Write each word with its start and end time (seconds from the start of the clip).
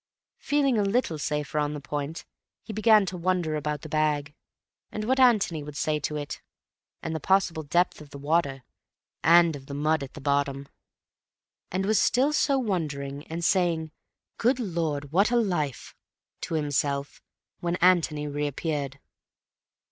Feeling 0.39 0.79
a 0.79 0.83
little 0.83 1.19
safer 1.19 1.59
on 1.59 1.75
the 1.75 1.79
point, 1.79 2.25
he 2.63 2.73
began 2.73 3.05
to 3.05 3.15
wonder 3.15 3.55
about 3.55 3.81
the 3.83 3.87
bag, 3.87 4.33
and 4.91 5.03
what 5.03 5.19
Antony 5.19 5.61
would 5.61 5.77
say 5.77 5.99
to 5.99 6.15
it, 6.15 6.41
and 7.03 7.13
the 7.15 7.19
possible 7.19 7.61
depth 7.61 8.01
of 8.01 8.09
the 8.09 8.17
water 8.17 8.63
and 9.23 9.55
of 9.55 9.67
the 9.67 9.75
mud 9.75 10.01
at 10.01 10.15
the 10.15 10.19
bottom; 10.19 10.67
and 11.69 11.85
was 11.85 11.99
still 12.01 12.33
so 12.33 12.57
wondering, 12.57 13.27
and 13.27 13.45
saying, 13.45 13.91
"Good 14.39 14.59
Lord, 14.59 15.11
what 15.11 15.29
a 15.29 15.35
life!" 15.37 15.93
to 16.45 16.55
himself, 16.55 17.21
when 17.59 17.75
Antony 17.75 18.27
reappeared. 18.27 18.99